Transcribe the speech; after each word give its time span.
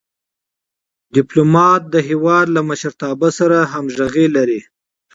ډيپلومات 1.15 1.81
د 1.93 1.95
هېواد 2.09 2.45
له 2.55 2.61
مشرتابه 2.69 3.29
سره 3.39 3.57
همږغي 3.73 4.27
لري. 4.35 4.61